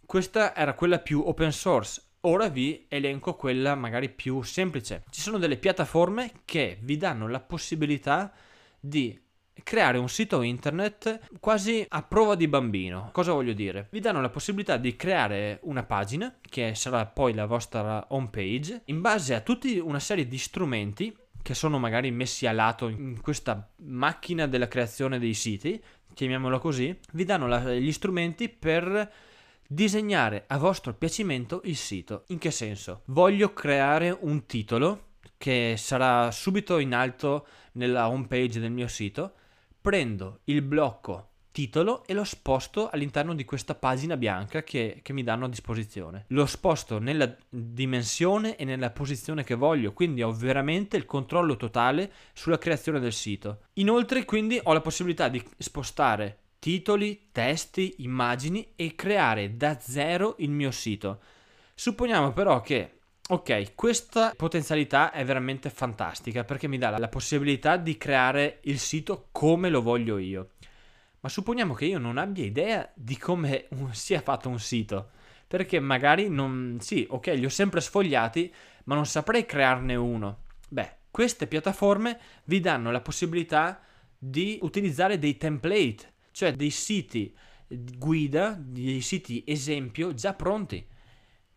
Questa 0.04 0.54
era 0.54 0.74
quella 0.74 0.98
più 0.98 1.22
open 1.26 1.52
source, 1.52 2.02
ora 2.20 2.48
vi 2.48 2.86
elenco 2.88 3.34
quella 3.34 3.74
magari 3.74 4.08
più 4.08 4.42
semplice. 4.42 5.04
Ci 5.10 5.20
sono 5.20 5.38
delle 5.38 5.56
piattaforme 5.56 6.32
che 6.44 6.78
vi 6.80 6.96
danno 6.96 7.28
la 7.28 7.40
possibilità 7.40 8.32
di 8.80 9.20
creare 9.62 9.98
un 9.98 10.08
sito 10.08 10.42
internet 10.42 11.38
quasi 11.40 11.84
a 11.88 12.02
prova 12.02 12.34
di 12.34 12.48
bambino. 12.48 13.10
Cosa 13.12 13.32
voglio 13.32 13.52
dire? 13.52 13.88
Vi 13.90 14.00
danno 14.00 14.20
la 14.20 14.28
possibilità 14.28 14.76
di 14.76 14.96
creare 14.96 15.60
una 15.62 15.84
pagina 15.84 16.38
che 16.40 16.74
sarà 16.74 17.06
poi 17.06 17.34
la 17.34 17.46
vostra 17.46 18.04
home 18.08 18.28
page 18.30 18.82
in 18.86 19.00
base 19.00 19.34
a 19.34 19.40
tutta 19.40 19.68
una 19.82 20.00
serie 20.00 20.26
di 20.26 20.38
strumenti 20.38 21.16
che 21.42 21.54
sono 21.54 21.78
magari 21.78 22.10
messi 22.10 22.46
a 22.46 22.52
lato 22.52 22.88
in 22.88 23.20
questa 23.20 23.70
macchina 23.84 24.48
della 24.48 24.66
creazione 24.66 25.20
dei 25.20 25.32
siti, 25.32 25.80
chiamiamolo 26.16 26.58
così, 26.58 26.98
vi 27.12 27.24
danno 27.24 27.46
la, 27.46 27.74
gli 27.74 27.92
strumenti 27.92 28.48
per 28.48 29.12
disegnare 29.68 30.44
a 30.46 30.56
vostro 30.56 30.94
piacimento 30.94 31.60
il 31.64 31.76
sito. 31.76 32.24
In 32.28 32.38
che 32.38 32.50
senso? 32.50 33.02
Voglio 33.06 33.52
creare 33.52 34.16
un 34.18 34.46
titolo 34.46 35.08
che 35.36 35.74
sarà 35.76 36.30
subito 36.30 36.78
in 36.78 36.94
alto 36.94 37.46
nella 37.72 38.08
home 38.08 38.26
page 38.26 38.60
del 38.60 38.70
mio 38.70 38.88
sito 38.88 39.34
prendo 39.78 40.40
il 40.44 40.62
blocco 40.62 41.32
titolo 41.56 42.04
e 42.04 42.12
lo 42.12 42.24
sposto 42.24 42.90
all'interno 42.90 43.34
di 43.34 43.46
questa 43.46 43.74
pagina 43.74 44.18
bianca 44.18 44.62
che, 44.62 45.00
che, 45.02 45.14
mi 45.14 45.22
danno 45.22 45.46
a 45.46 45.48
disposizione. 45.48 46.26
Lo 46.28 46.44
sposto 46.44 46.98
nella 46.98 47.34
dimensione 47.48 48.56
e 48.56 48.66
nella 48.66 48.90
posizione 48.90 49.42
che 49.42 49.54
voglio, 49.54 49.94
quindi 49.94 50.22
ho 50.22 50.32
veramente 50.32 50.98
il 50.98 51.06
controllo 51.06 51.56
totale 51.56 52.12
sulla 52.34 52.58
creazione 52.58 53.00
del 53.00 53.14
sito. 53.14 53.60
Inoltre 53.74 54.26
quindi 54.26 54.60
ho 54.62 54.74
la 54.74 54.82
possibilità 54.82 55.28
di 55.28 55.42
spostare 55.56 56.40
titoli, 56.58 57.28
testi, 57.32 57.94
immagini 58.00 58.72
e 58.76 58.94
creare 58.94 59.56
da 59.56 59.78
zero 59.80 60.34
il 60.40 60.50
mio 60.50 60.70
sito. 60.70 61.20
Supponiamo 61.74 62.34
però 62.34 62.60
che 62.60 62.96
Ok, 63.28 63.74
questa 63.74 64.32
potenzialità 64.36 65.10
è 65.10 65.24
veramente 65.24 65.68
fantastica 65.68 66.44
perché 66.44 66.68
mi 66.68 66.78
dà 66.78 66.96
la 66.96 67.08
possibilità 67.08 67.76
di 67.76 67.98
creare 67.98 68.60
il 68.64 68.78
sito 68.78 69.30
come 69.32 69.68
lo 69.68 69.82
voglio 69.82 70.18
io. 70.18 70.50
Ma 71.26 71.32
supponiamo 71.32 71.74
che 71.74 71.86
io 71.86 71.98
non 71.98 72.18
abbia 72.18 72.44
idea 72.44 72.88
di 72.94 73.18
come 73.18 73.66
sia 73.90 74.20
fatto 74.20 74.48
un 74.48 74.60
sito, 74.60 75.10
perché 75.48 75.80
magari 75.80 76.28
non... 76.28 76.76
Sì, 76.80 77.04
ok, 77.10 77.26
li 77.34 77.44
ho 77.44 77.48
sempre 77.48 77.80
sfogliati, 77.80 78.54
ma 78.84 78.94
non 78.94 79.06
saprei 79.06 79.44
crearne 79.44 79.96
uno. 79.96 80.44
Beh, 80.68 80.98
queste 81.10 81.48
piattaforme 81.48 82.16
vi 82.44 82.60
danno 82.60 82.92
la 82.92 83.00
possibilità 83.00 83.80
di 84.16 84.60
utilizzare 84.62 85.18
dei 85.18 85.36
template, 85.36 86.12
cioè 86.30 86.52
dei 86.52 86.70
siti 86.70 87.34
guida, 87.66 88.56
dei 88.56 89.00
siti 89.00 89.42
esempio 89.44 90.14
già 90.14 90.32
pronti 90.32 90.86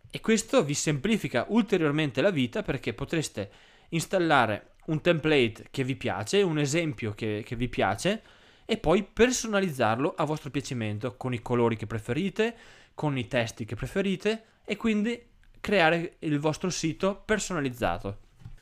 e 0.09 0.19
questo 0.19 0.63
vi 0.63 0.73
semplifica 0.73 1.45
ulteriormente 1.49 2.21
la 2.21 2.31
vita 2.31 2.63
perché 2.63 2.95
potreste 2.95 3.51
installare 3.89 4.71
un 4.87 4.99
template 4.99 5.67
che 5.69 5.83
vi 5.83 5.95
piace, 5.95 6.41
un 6.41 6.57
esempio 6.57 7.13
che, 7.13 7.43
che 7.45 7.55
vi 7.55 7.67
piace 7.67 8.23
e 8.69 8.77
poi 8.77 9.01
personalizzarlo 9.01 10.13
a 10.15 10.25
vostro 10.25 10.51
piacimento 10.51 11.17
con 11.17 11.33
i 11.33 11.41
colori 11.41 11.75
che 11.75 11.87
preferite, 11.87 12.55
con 12.93 13.17
i 13.17 13.27
testi 13.27 13.65
che 13.65 13.73
preferite 13.73 14.43
e 14.63 14.77
quindi 14.77 15.19
creare 15.59 16.17
il 16.19 16.37
vostro 16.39 16.69
sito 16.69 17.19
personalizzato. 17.25 18.19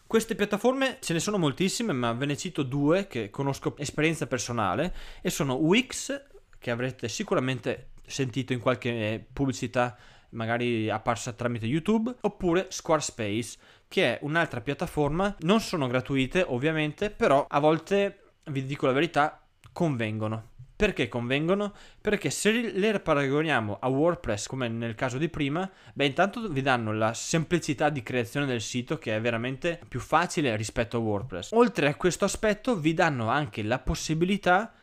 Queste 0.08 0.36
piattaforme 0.36 1.00
ce 1.02 1.12
ne 1.12 1.20
sono 1.20 1.38
moltissime, 1.38 1.92
ma 1.92 2.14
ve 2.14 2.26
ne 2.26 2.38
cito 2.38 2.64
due 2.64 3.08
che 3.08 3.30
conosco 3.30 3.76
esperienza 3.76 4.28
personale 4.28 4.96
e 5.22 5.30
sono 5.30 5.56
Wix, 5.56 6.24
che 6.58 6.72
avrete 6.72 7.10
sicuramente 7.10 7.90
sentito 8.06 8.54
in 8.54 8.62
qualche 8.62 9.28
pubblicità 9.34 9.98
magari 10.30 10.90
apparsa 10.90 11.34
tramite 11.34 11.66
YouTube, 11.66 12.16
oppure 12.22 12.68
Squarespace, 12.70 13.58
che 13.90 14.14
è 14.14 14.20
un'altra 14.22 14.62
piattaforma, 14.62 15.36
non 15.40 15.60
sono 15.60 15.88
gratuite 15.88 16.46
ovviamente, 16.48 17.10
però 17.10 17.46
a 17.46 17.60
volte, 17.60 18.36
vi 18.46 18.64
dico 18.64 18.86
la 18.86 18.94
verità, 18.94 19.42
convengono. 19.77 20.55
Perché 20.75 21.07
convengono? 21.07 21.72
Perché 22.01 22.31
se 22.31 22.51
le 22.51 23.00
paragoniamo 23.00 23.77
a 23.79 23.88
WordPress 23.88 24.48
come 24.48 24.67
nel 24.67 24.96
caso 24.96 25.19
di 25.19 25.29
prima, 25.29 25.69
beh 25.93 26.05
intanto 26.07 26.50
vi 26.50 26.63
danno 26.63 26.93
la 26.93 27.13
semplicità 27.13 27.89
di 27.89 28.01
creazione 28.01 28.48
del 28.48 28.62
sito 28.62 28.98
che 28.98 29.15
è 29.15 29.22
veramente 29.22 29.79
più 29.88 30.00
facile 30.00 30.55
rispetto 30.55 30.98
a 30.98 31.00
WordPress. 31.01 31.51
Oltre 31.51 31.89
a 31.89 31.96
questo 31.96 32.25
aspetto 32.25 32.75
vi 32.75 32.96
danno 32.96 33.29
anche 33.29 33.62
la 33.62 33.77
possibilità 33.77 34.74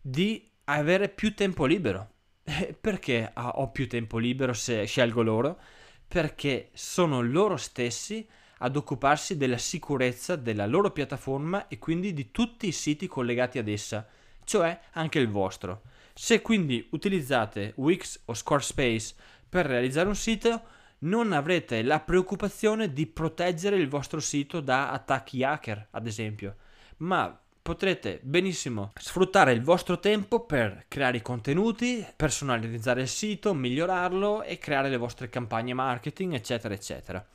di 0.00 0.48
avere 0.66 1.08
più 1.08 1.34
tempo 1.34 1.64
libero. 1.64 2.10
Eh, 2.44 2.76
perché 2.80 3.32
ho 3.34 3.70
più 3.72 3.88
tempo 3.88 4.18
libero 4.18 4.52
se 4.52 4.84
scelgo 4.84 5.22
loro? 5.22 5.58
Perché 6.06 6.68
sono 6.74 7.20
loro 7.22 7.56
stessi 7.56 8.24
ad 8.58 8.76
occuparsi 8.76 9.36
della 9.36 9.58
sicurezza 9.58 10.36
della 10.36 10.66
loro 10.66 10.92
piattaforma 10.92 11.66
e 11.66 11.80
quindi 11.80 12.12
di 12.12 12.30
tutti 12.30 12.68
i 12.68 12.72
siti 12.72 13.08
collegati 13.08 13.58
ad 13.58 13.66
essa, 13.66 14.06
cioè 14.44 14.78
anche 14.92 15.18
il 15.18 15.28
vostro. 15.28 15.82
Se 16.12 16.42
quindi 16.42 16.86
utilizzate 16.90 17.72
Wix 17.76 18.20
o 18.26 18.34
Squarespace 18.34 19.14
per 19.48 19.66
realizzare 19.66 20.08
un 20.08 20.14
sito, 20.14 20.62
non 21.00 21.32
avrete 21.32 21.82
la 21.82 22.00
preoccupazione 22.00 22.92
di 22.92 23.06
proteggere 23.06 23.76
il 23.76 23.88
vostro 23.88 24.20
sito 24.20 24.60
da 24.60 24.90
attacchi 24.90 25.42
hacker, 25.42 25.88
ad 25.90 26.06
esempio, 26.06 26.56
ma 26.98 27.36
potrete 27.60 28.20
benissimo 28.22 28.92
sfruttare 28.94 29.52
il 29.52 29.62
vostro 29.62 29.98
tempo 29.98 30.44
per 30.44 30.84
creare 30.86 31.16
i 31.16 31.22
contenuti, 31.22 32.06
personalizzare 32.14 33.02
il 33.02 33.08
sito, 33.08 33.54
migliorarlo 33.54 34.42
e 34.42 34.58
creare 34.58 34.88
le 34.88 34.98
vostre 34.98 35.28
campagne 35.28 35.74
marketing, 35.74 36.34
eccetera, 36.34 36.74
eccetera. 36.74 37.26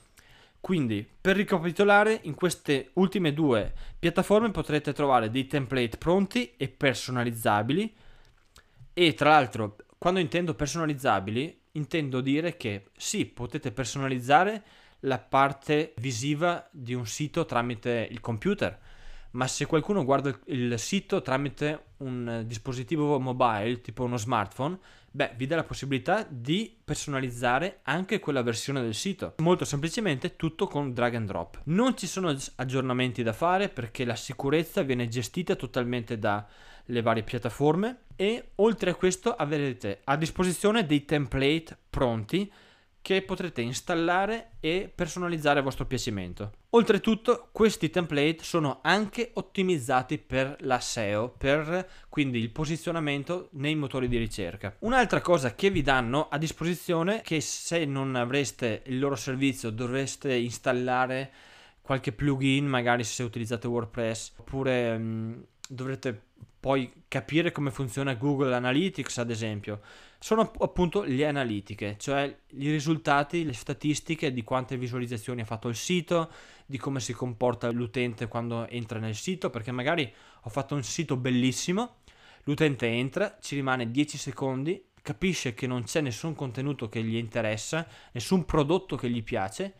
Quindi, 0.61 1.07
per 1.19 1.35
ricapitolare, 1.35 2.19
in 2.23 2.35
queste 2.35 2.91
ultime 2.93 3.33
due 3.33 3.73
piattaforme 3.97 4.51
potrete 4.51 4.93
trovare 4.93 5.29
dei 5.29 5.47
template 5.47 5.97
pronti 5.97 6.53
e 6.57 6.67
personalizzabili. 6.67 7.95
E 8.93 9.13
tra 9.13 9.29
l'altro, 9.29 9.77
quando 9.97 10.19
intendo 10.19 10.53
personalizzabili, 10.53 11.61
intendo 11.73 12.21
dire 12.21 12.57
che 12.57 12.89
sì, 12.97 13.25
potete 13.25 13.71
personalizzare 13.71 14.63
la 15.01 15.17
parte 15.17 15.93
visiva 15.97 16.67
di 16.71 16.93
un 16.93 17.05
sito 17.05 17.45
tramite 17.45 18.07
il 18.09 18.19
computer, 18.19 18.77
ma 19.31 19.48
se 19.48 19.65
qualcuno 19.65 20.03
guarda 20.03 20.38
il 20.48 20.77
sito 20.79 21.21
tramite 21.21 21.86
un 21.98 22.43
dispositivo 22.45 23.19
mobile, 23.19 23.81
tipo 23.81 24.03
uno 24.03 24.17
smartphone, 24.17 24.77
beh, 25.12 25.33
vi 25.36 25.45
dà 25.45 25.55
la 25.55 25.63
possibilità 25.63 26.25
di 26.27 26.75
personalizzare 26.83 27.79
anche 27.83 28.19
quella 28.19 28.41
versione 28.41 28.81
del 28.81 28.95
sito. 28.95 29.36
Molto 29.38 29.65
semplicemente 29.65 30.36
tutto 30.36 30.67
con 30.67 30.93
drag 30.93 31.15
and 31.15 31.27
drop. 31.27 31.62
Non 31.65 31.95
ci 31.98 32.07
sono 32.07 32.36
aggiornamenti 32.55 33.24
da 33.24 33.33
fare 33.33 33.69
perché 33.69 34.05
la 34.05 34.15
sicurezza 34.15 34.81
viene 34.81 35.07
gestita 35.07 35.55
totalmente 35.55 36.17
dalle 36.17 37.01
varie 37.01 37.24
piattaforme 37.24 38.05
e 38.15 38.51
oltre 38.55 38.91
a 38.91 38.95
questo 38.95 39.36
avrete 39.36 40.01
a 40.03 40.15
disposizione 40.15 40.86
dei 40.86 41.05
template 41.05 41.77
pronti 41.89 42.51
che 43.09 43.23
potrete 43.23 43.61
installare 43.61 44.51
e 44.59 44.91
personalizzare 44.93 45.57
a 45.57 45.63
vostro 45.63 45.87
piacimento. 45.87 46.51
Oltretutto 46.69 47.49
questi 47.51 47.89
template 47.89 48.43
sono 48.43 48.81
anche 48.83 49.31
ottimizzati 49.33 50.19
per 50.19 50.57
la 50.59 50.79
SEO, 50.79 51.29
per 51.35 51.89
quindi 52.07 52.37
il 52.37 52.51
posizionamento 52.51 53.49
nei 53.53 53.73
motori 53.73 54.07
di 54.07 54.19
ricerca. 54.19 54.75
Un'altra 54.81 55.21
cosa 55.21 55.55
che 55.55 55.71
vi 55.71 55.81
danno 55.81 56.27
a 56.29 56.37
disposizione 56.37 57.21
che 57.21 57.41
se 57.41 57.83
non 57.83 58.15
avreste 58.15 58.83
il 58.85 58.99
loro 58.99 59.15
servizio 59.15 59.71
dovreste 59.71 60.35
installare 60.35 61.31
qualche 61.81 62.11
plugin, 62.11 62.67
magari 62.67 63.03
se 63.03 63.23
utilizzate 63.23 63.65
WordPress, 63.65 64.33
oppure 64.37 64.95
mh, 64.95 65.03
mm, 65.03 65.41
dovrete 65.67 66.27
poi 66.59 67.03
capire 67.07 67.51
come 67.51 67.71
funziona 67.71 68.15
Google 68.15 68.53
Analytics, 68.53 69.17
ad 69.17 69.29
esempio 69.29 69.81
sono 70.21 70.51
appunto 70.59 71.03
le 71.03 71.25
analitiche, 71.25 71.95
cioè 71.97 72.37
i 72.49 72.69
risultati, 72.69 73.45
le 73.45 73.53
statistiche 73.53 74.33
di 74.33 74.43
quante 74.43 74.77
visualizzazioni 74.77 75.41
ha 75.41 75.45
fatto 75.45 75.69
il 75.69 75.75
sito, 75.75 76.29
di 76.65 76.77
come 76.77 76.99
si 76.99 77.13
comporta 77.13 77.71
l'utente 77.71 78.27
quando 78.27 78.67
entra 78.67 78.99
nel 78.99 79.15
sito, 79.15 79.49
perché 79.49 79.71
magari 79.71 80.13
ho 80.41 80.49
fatto 80.49 80.75
un 80.75 80.83
sito 80.83 81.15
bellissimo, 81.15 81.99
l'utente 82.43 82.87
entra, 82.87 83.37
ci 83.39 83.55
rimane 83.55 83.89
10 83.89 84.17
secondi, 84.17 84.83
capisce 85.01 85.53
che 85.53 85.67
non 85.67 85.83
c'è 85.83 86.01
nessun 86.01 86.35
contenuto 86.35 86.89
che 86.89 87.01
gli 87.01 87.15
interessa, 87.15 87.87
nessun 88.11 88.43
prodotto 88.43 88.97
che 88.97 89.09
gli 89.09 89.23
piace 89.23 89.73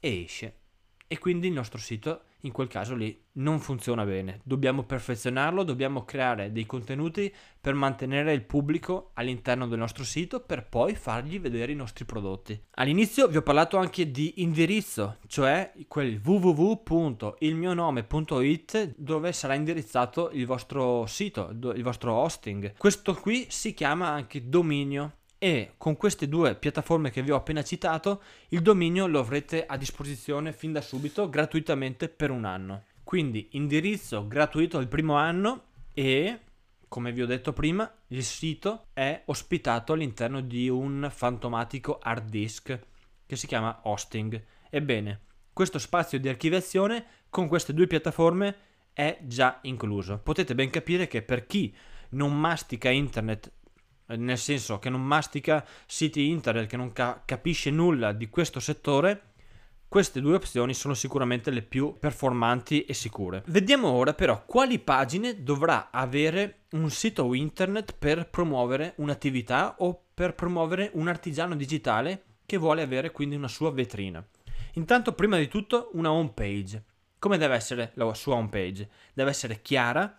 e 0.00 0.22
esce. 0.24 0.60
E 1.06 1.18
quindi 1.18 1.48
il 1.48 1.52
nostro 1.52 1.78
sito 1.78 2.22
in 2.44 2.52
quel 2.52 2.68
caso 2.68 2.94
lì 2.94 3.18
non 3.32 3.58
funziona 3.58 4.04
bene. 4.04 4.40
Dobbiamo 4.44 4.84
perfezionarlo, 4.84 5.62
dobbiamo 5.62 6.04
creare 6.04 6.52
dei 6.52 6.66
contenuti 6.66 7.32
per 7.60 7.72
mantenere 7.74 8.34
il 8.34 8.42
pubblico 8.42 9.12
all'interno 9.14 9.66
del 9.66 9.78
nostro 9.78 10.04
sito 10.04 10.40
per 10.40 10.68
poi 10.68 10.94
fargli 10.94 11.40
vedere 11.40 11.72
i 11.72 11.76
nostri 11.76 12.04
prodotti. 12.04 12.60
All'inizio 12.72 13.28
vi 13.28 13.38
ho 13.38 13.42
parlato 13.42 13.78
anche 13.78 14.10
di 14.10 14.42
indirizzo, 14.42 15.16
cioè 15.26 15.72
quel 15.88 16.20
www.ilmionome.it 16.22 18.94
dove 18.96 19.32
sarà 19.32 19.54
indirizzato 19.54 20.28
il 20.32 20.44
vostro 20.46 21.06
sito, 21.06 21.48
il 21.50 21.82
vostro 21.82 22.12
hosting. 22.12 22.74
Questo 22.76 23.14
qui 23.14 23.46
si 23.48 23.72
chiama 23.72 24.08
anche 24.08 24.46
dominio 24.48 25.22
e 25.44 25.74
con 25.76 25.98
queste 25.98 26.26
due 26.26 26.54
piattaforme 26.54 27.10
che 27.10 27.20
vi 27.20 27.30
ho 27.30 27.36
appena 27.36 27.62
citato 27.62 28.22
il 28.48 28.62
dominio 28.62 29.06
lo 29.06 29.18
avrete 29.18 29.66
a 29.66 29.76
disposizione 29.76 30.54
fin 30.54 30.72
da 30.72 30.80
subito 30.80 31.28
gratuitamente 31.28 32.08
per 32.08 32.30
un 32.30 32.46
anno. 32.46 32.84
Quindi 33.04 33.48
indirizzo 33.50 34.26
gratuito 34.26 34.78
il 34.78 34.88
primo 34.88 35.16
anno 35.16 35.64
e 35.92 36.38
come 36.88 37.12
vi 37.12 37.20
ho 37.20 37.26
detto 37.26 37.52
prima 37.52 37.92
il 38.06 38.24
sito 38.24 38.86
è 38.94 39.20
ospitato 39.26 39.92
all'interno 39.92 40.40
di 40.40 40.70
un 40.70 41.10
fantomatico 41.14 41.98
hard 42.00 42.30
disk 42.30 42.78
che 43.26 43.36
si 43.36 43.46
chiama 43.46 43.80
hosting. 43.82 44.42
Ebbene, 44.70 45.20
questo 45.52 45.78
spazio 45.78 46.18
di 46.18 46.30
archiviazione 46.30 47.04
con 47.28 47.48
queste 47.48 47.74
due 47.74 47.86
piattaforme 47.86 48.56
è 48.94 49.18
già 49.20 49.58
incluso. 49.64 50.16
Potete 50.16 50.54
ben 50.54 50.70
capire 50.70 51.06
che 51.06 51.20
per 51.20 51.44
chi 51.44 51.76
non 52.10 52.34
mastica 52.34 52.88
internet 52.88 53.52
nel 54.06 54.38
senso 54.38 54.78
che 54.78 54.90
non 54.90 55.02
mastica 55.02 55.64
siti 55.86 56.28
internet, 56.28 56.68
che 56.68 56.76
non 56.76 56.92
ca- 56.92 57.22
capisce 57.24 57.70
nulla 57.70 58.12
di 58.12 58.28
questo 58.28 58.60
settore, 58.60 59.32
queste 59.88 60.20
due 60.20 60.34
opzioni 60.34 60.74
sono 60.74 60.94
sicuramente 60.94 61.50
le 61.50 61.62
più 61.62 61.96
performanti 61.98 62.84
e 62.84 62.94
sicure. 62.94 63.44
Vediamo 63.46 63.88
ora 63.90 64.12
però 64.12 64.44
quali 64.44 64.80
pagine 64.80 65.42
dovrà 65.44 65.90
avere 65.92 66.62
un 66.70 66.90
sito 66.90 67.32
internet 67.32 67.94
per 67.96 68.28
promuovere 68.28 68.94
un'attività 68.96 69.76
o 69.78 70.06
per 70.12 70.34
promuovere 70.34 70.90
un 70.94 71.06
artigiano 71.06 71.54
digitale 71.54 72.24
che 72.44 72.56
vuole 72.56 72.82
avere 72.82 73.12
quindi 73.12 73.36
una 73.36 73.48
sua 73.48 73.70
vetrina. 73.70 74.26
Intanto, 74.72 75.12
prima 75.12 75.36
di 75.36 75.46
tutto, 75.46 75.90
una 75.92 76.10
home 76.10 76.32
page. 76.34 76.82
Come 77.20 77.38
deve 77.38 77.54
essere 77.54 77.92
la 77.94 78.12
sua 78.14 78.34
home 78.34 78.48
page? 78.48 78.88
Deve 79.14 79.30
essere 79.30 79.62
chiara, 79.62 80.18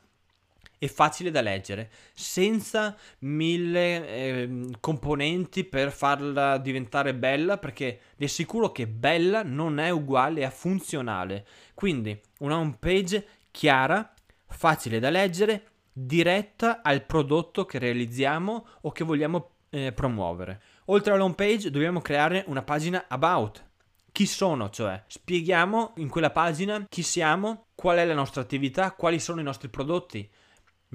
e 0.78 0.88
facile 0.88 1.32
da 1.32 1.42
leggere, 1.42 1.90
senza 2.14 2.96
mille 3.20 4.08
eh, 4.08 4.70
componenti 4.80 5.64
per 5.64 5.92
farla 5.92 6.58
diventare 6.58 7.14
bella, 7.14 7.58
perché 7.58 8.00
vi 8.18 8.26
assicuro 8.26 8.72
che 8.72 8.88
bella 8.88 9.44
non 9.44 9.80
è 9.80 9.90
uguale 9.90 10.46
a 10.46 10.50
funzionale. 10.50 11.46
Quindi 11.74 12.20
una 12.40 12.58
home 12.58 12.78
page 12.80 13.26
chiara, 13.52 14.14
facile 14.48 15.00
da 15.00 15.10
leggere, 15.10 15.68
diretta 15.92 16.82
al 16.82 17.04
prodotto 17.06 17.66
che 17.66 17.80
realizziamo 17.80 18.68
o 18.82 18.92
che 18.92 19.04
vogliamo 19.04 19.52
eh, 19.70 19.92
promuovere. 19.94 20.62
Oltre 20.86 21.14
alla 21.14 21.24
home 21.24 21.36
page 21.36 21.72
dobbiamo 21.72 22.02
creare 22.02 22.44
una 22.48 22.64
pagina 22.64 23.06
about. 23.08 23.64
Chi 24.12 24.26
sono, 24.26 24.70
cioè 24.70 25.04
spieghiamo 25.08 25.94
in 25.98 26.08
quella 26.08 26.32
pagina 26.32 26.86
chi 26.88 27.02
siamo, 27.02 27.66
qual 27.76 27.98
è 27.98 28.06
la 28.06 28.14
nostra 28.14 28.42
attività, 28.42 28.92
quali 28.92 29.20
sono 29.20 29.42
i 29.42 29.44
nostri 29.44 29.68
prodotti, 29.68 30.30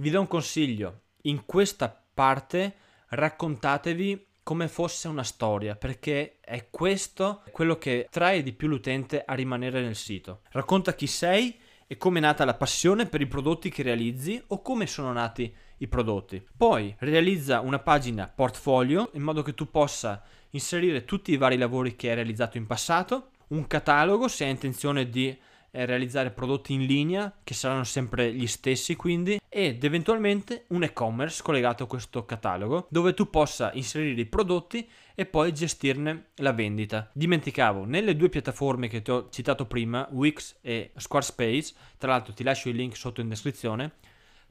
vi 0.01 0.11
do 0.11 0.21
un 0.21 0.27
consiglio, 0.27 1.03
in 1.23 1.45
questa 1.45 2.05
parte 2.15 2.75
raccontatevi 3.09 4.29
come 4.43 4.67
fosse 4.67 5.09
una 5.09 5.23
storia, 5.23 5.77
perché 5.77 6.39
è 6.41 6.69
questo 6.71 7.43
quello 7.53 7.77
che 7.77 8.09
trae 8.11 8.43
di 8.43 8.53
più 8.53 8.69
l'utente 8.69 9.23
a 9.25 9.35
rimanere 9.35 9.83
nel 9.83 9.95
sito. 9.95 10.41
Racconta 10.51 10.95
chi 10.95 11.07
sei 11.07 11.59
e 11.87 11.99
come 11.99 12.19
è 12.19 12.23
nata 12.23 12.47
la 12.47 12.55
passione 12.55 13.07
per 13.07 13.21
i 13.21 13.27
prodotti 13.27 13.69
che 13.69 13.83
realizzi 13.83 14.43
o 14.49 14.63
come 14.63 14.87
sono 14.87 15.13
nati 15.13 15.55
i 15.79 15.87
prodotti. 15.87 16.45
Poi 16.57 16.95
realizza 17.01 17.61
una 17.61 17.79
pagina 17.79 18.33
portfolio 18.35 19.11
in 19.15 19.23
modo 19.23 19.43
che 19.43 19.55
tu 19.55 19.71
possa 19.71 20.23
inserire 20.51 21.05
tutti 21.05 21.33
i 21.33 21.37
vari 21.37 21.59
lavori 21.59 21.95
che 21.95 22.09
hai 22.09 22.15
realizzato 22.15 22.57
in 22.57 22.67
passato, 22.67 23.31
un 23.49 23.67
catalogo 23.67 24.29
se 24.29 24.45
hai 24.45 24.51
intenzione 24.51 25.11
di 25.11 25.37
realizzare 25.73 26.31
prodotti 26.31 26.73
in 26.73 26.85
linea 26.85 27.33
che 27.45 27.55
saranno 27.55 27.85
sempre 27.85 28.33
gli 28.33 28.47
stessi 28.47 28.97
quindi 28.97 29.41
ed 29.49 29.83
eventualmente 29.85 30.65
un 30.69 30.83
e-commerce 30.83 31.43
collegato 31.43 31.85
a 31.85 31.87
questo 31.87 32.25
catalogo 32.25 32.87
dove 32.91 33.15
tu 33.15 33.31
possa 33.31 33.73
inserire 33.75 34.21
i 34.21 34.27
prodotti 34.27 34.89
e 35.15 35.27
poi 35.27 35.53
gestirne 35.53 36.29
la 36.37 36.53
vendita. 36.53 37.11
Dimenticavo, 37.13 37.85
nelle 37.85 38.17
due 38.17 38.29
piattaforme 38.29 38.89
che 38.89 39.03
ti 39.03 39.11
ho 39.11 39.29
citato 39.31 39.67
prima, 39.67 40.09
Wix 40.13 40.57
e 40.63 40.93
Squarespace, 40.97 41.75
tra 41.99 42.13
l'altro 42.13 42.33
ti 42.33 42.43
lascio 42.43 42.69
il 42.69 42.77
link 42.77 42.97
sotto 42.97 43.21
in 43.21 43.29
descrizione, 43.29 43.93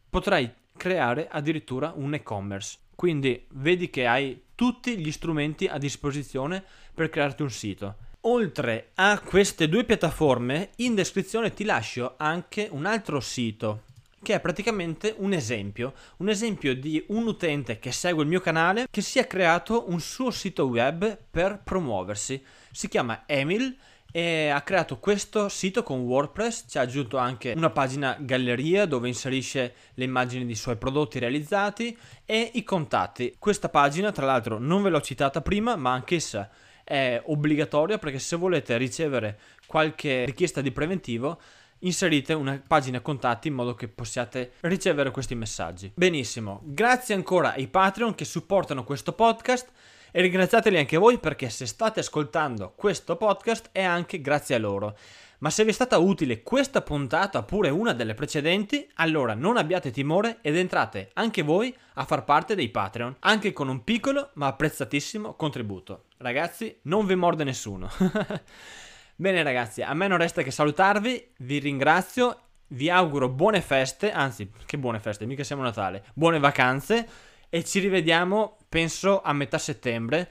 potrai 0.10 0.52
creare 0.78 1.28
addirittura 1.28 1.94
un 1.96 2.14
e-commerce. 2.14 2.78
Quindi 2.94 3.46
vedi 3.52 3.90
che 3.90 4.06
hai 4.06 4.42
tutti 4.56 4.98
gli 4.98 5.12
strumenti 5.12 5.66
a 5.68 5.78
disposizione 5.78 6.64
per 6.94 7.10
crearti 7.10 7.42
un 7.42 7.50
sito. 7.50 7.96
Oltre 8.24 8.90
a 8.96 9.18
queste 9.22 9.70
due 9.70 9.86
piattaforme, 9.86 10.72
in 10.78 10.94
descrizione 10.94 11.54
ti 11.54 11.64
lascio 11.64 12.16
anche 12.18 12.68
un 12.70 12.86
altro 12.86 13.22
sito 13.22 13.84
che 14.22 14.34
è 14.34 14.42
praticamente 14.42 15.16
un 15.20 15.32
esempio, 15.32 15.94
un 16.18 16.28
esempio 16.28 16.76
di 16.76 17.02
un 17.08 17.28
utente 17.28 17.80
che 17.80 17.94
segue 17.94 18.24
il 18.24 18.28
mio 18.28 18.42
canale 18.42 18.88
che 18.92 19.00
si 19.00 19.20
è 19.20 19.26
creato 19.26 19.90
un 19.90 20.02
suo 20.02 20.32
sito 20.32 20.66
web 20.66 21.18
per 21.32 21.62
promuoversi. 21.64 22.44
Si 22.72 22.90
chiama 22.90 23.24
Emil 23.26 23.74
e 24.12 24.50
ha 24.50 24.62
creato 24.64 24.98
questo 24.98 25.48
sito 25.48 25.82
con 25.82 26.02
WordPress, 26.02 26.66
ci 26.68 26.78
ha 26.78 26.82
aggiunto 26.82 27.16
anche 27.16 27.54
una 27.56 27.70
pagina 27.70 28.18
galleria 28.20 28.86
dove 28.86 29.08
inserisce 29.08 29.76
le 29.94 30.04
immagini 30.04 30.46
dei 30.46 30.56
suoi 30.56 30.76
prodotti 30.76 31.20
realizzati 31.20 31.98
e 32.26 32.52
i 32.56 32.66
contatti. 32.66 33.38
Questa 33.40 33.70
pagina, 33.70 34.12
tra 34.12 34.26
l'altro, 34.26 34.60
non 34.60 34.82
ve 34.82 34.90
l'ho 34.90 35.00
citata 35.00 35.40
prima, 35.42 35.78
ma 35.78 35.94
anch'essa 35.94 36.50
è 36.90 37.22
obbligatoria 37.24 38.00
perché 38.00 38.18
se 38.18 38.36
volete 38.36 38.76
ricevere 38.76 39.38
qualche 39.68 40.26
richiesta 40.26 40.60
di 40.60 40.72
preventivo 40.72 41.40
inserite 41.82 42.34
una 42.34 42.60
pagina 42.68 43.00
contatti 43.00 43.48
in 43.48 43.54
modo 43.54 43.76
che 43.76 43.88
possiate 43.88 44.54
ricevere 44.62 45.12
questi 45.12 45.36
messaggi. 45.36 45.92
Benissimo, 45.94 46.62
grazie 46.64 47.14
ancora 47.14 47.54
ai 47.54 47.68
Patreon 47.68 48.16
che 48.16 48.26
supportano 48.26 48.84
questo 48.84 49.14
podcast 49.14 49.70
e 50.10 50.22
ringraziateli 50.22 50.80
anche 50.80 50.98
voi 50.98 51.20
perché 51.20 51.52
se 51.52 51.68
state 51.68 52.00
ascoltando 52.00 52.74
questo 52.76 53.18
podcast 53.18 53.70
è 53.72 53.84
anche 53.84 54.20
grazie 54.20 54.56
a 54.56 54.60
loro. 54.60 54.98
Ma 55.42 55.52
se 55.52 55.64
vi 55.64 55.70
è 55.70 55.74
stata 55.74 56.00
utile 56.00 56.42
questa 56.42 56.82
puntata 56.82 57.38
oppure 57.38 57.70
una 57.70 57.94
delle 57.94 58.16
precedenti, 58.16 58.90
allora 58.96 59.36
non 59.36 59.58
abbiate 59.58 59.92
timore 59.92 60.40
ed 60.42 60.58
entrate 60.58 61.12
anche 61.14 61.44
voi 61.44 61.74
a 61.94 62.04
far 62.04 62.24
parte 62.24 62.56
dei 62.56 62.70
Patreon, 62.70 63.18
anche 63.20 63.54
con 63.54 63.70
un 63.70 63.84
piccolo 63.84 64.32
ma 64.34 64.48
apprezzatissimo 64.48 65.36
contributo. 65.36 66.06
Ragazzi, 66.22 66.78
non 66.84 67.06
vi 67.06 67.16
morde 67.16 67.46
nessuno. 67.46 67.90
Bene 69.16 69.42
ragazzi, 69.42 69.82
a 69.82 69.94
me 69.94 70.08
non 70.08 70.18
resta 70.18 70.42
che 70.42 70.52
salutarvi, 70.52 71.32
vi 71.40 71.60
ringrazio, 71.60 72.42
vi 72.68 72.90
auguro 72.90 73.30
buone 73.30 73.62
feste, 73.62 74.12
anzi 74.12 74.52
che 74.66 74.78
buone 74.78 75.00
feste, 75.00 75.26
mica 75.26 75.46
siamo 75.46 75.62
Natale, 75.62 76.04
buone 76.14 76.40
vacanze 76.40 77.08
e 77.48 77.64
ci 77.64 77.80
rivediamo 77.80 78.58
penso 78.68 79.22
a 79.22 79.32
metà 79.32 79.58
settembre 79.58 80.30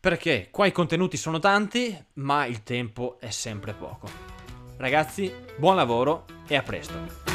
perché 0.00 0.48
qua 0.50 0.66
i 0.66 0.72
contenuti 0.72 1.16
sono 1.16 1.38
tanti 1.38 1.96
ma 2.14 2.44
il 2.46 2.64
tempo 2.64 3.18
è 3.20 3.30
sempre 3.30 3.74
poco. 3.74 4.08
Ragazzi, 4.76 5.32
buon 5.56 5.76
lavoro 5.76 6.24
e 6.48 6.56
a 6.56 6.62
presto. 6.62 7.31